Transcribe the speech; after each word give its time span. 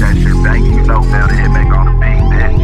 that 0.00 0.16
shit 0.16 0.34
banging, 0.44 0.74
you 0.74 0.84
know, 0.84 1.02
Mel 1.02 1.28
the 1.28 1.34
Hitmaker 1.34 1.76
on 1.76 1.86
the 1.86 1.92
beat, 1.98 2.22
bitch. 2.32 2.58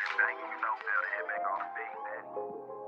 Better 0.00 0.34
get 0.40 0.54
low, 0.62 0.76
better 0.80 1.08
hit 1.16 1.26
back 1.28 1.44
on 1.52 1.60
the 1.64 1.70
big 1.76 1.92
man. 2.04 2.81